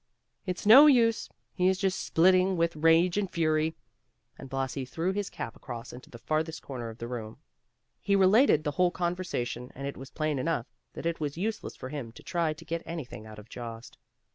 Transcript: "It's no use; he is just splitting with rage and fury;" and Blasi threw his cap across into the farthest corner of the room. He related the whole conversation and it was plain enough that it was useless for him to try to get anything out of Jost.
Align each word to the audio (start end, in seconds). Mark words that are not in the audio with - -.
"It's 0.47 0.65
no 0.65 0.87
use; 0.87 1.29
he 1.53 1.67
is 1.67 1.77
just 1.77 1.99
splitting 2.03 2.57
with 2.57 2.75
rage 2.75 3.17
and 3.19 3.29
fury;" 3.29 3.75
and 4.35 4.49
Blasi 4.49 4.83
threw 4.83 5.11
his 5.11 5.29
cap 5.29 5.55
across 5.55 5.93
into 5.93 6.09
the 6.09 6.17
farthest 6.17 6.63
corner 6.63 6.89
of 6.89 6.97
the 6.97 7.07
room. 7.07 7.37
He 8.01 8.15
related 8.15 8.63
the 8.63 8.71
whole 8.71 8.89
conversation 8.89 9.69
and 9.75 9.85
it 9.85 9.97
was 9.97 10.09
plain 10.09 10.39
enough 10.39 10.65
that 10.93 11.05
it 11.05 11.19
was 11.19 11.37
useless 11.37 11.75
for 11.75 11.89
him 11.89 12.11
to 12.13 12.23
try 12.23 12.51
to 12.51 12.65
get 12.65 12.81
anything 12.83 13.27
out 13.27 13.37
of 13.37 13.47
Jost. 13.47 13.95